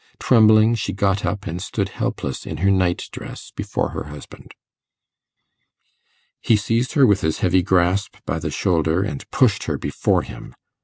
[0.19, 4.55] Trembling she got up, and stood helpless in her night dress before her husband.
[6.41, 10.55] He seized her with his heavy grasp by the shoulder, and pushed her before him.